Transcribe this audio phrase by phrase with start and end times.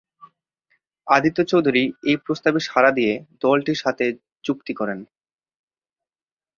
[1.07, 3.13] আদিত্য চৌধুরী এই প্রস্তাবে সাড়া দিয়ে,
[3.41, 4.05] দলটির সাথে
[4.43, 4.99] চুক্তি করেন।